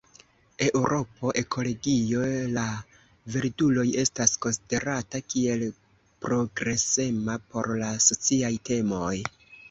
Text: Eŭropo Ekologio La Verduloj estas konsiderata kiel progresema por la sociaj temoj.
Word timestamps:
Eŭropo 0.67 1.31
Ekologio 1.39 2.21
La 2.55 2.63
Verduloj 3.35 3.83
estas 4.03 4.33
konsiderata 4.45 5.21
kiel 5.33 5.65
progresema 6.27 7.35
por 7.51 7.69
la 7.83 7.91
sociaj 8.07 8.51
temoj. 8.71 9.13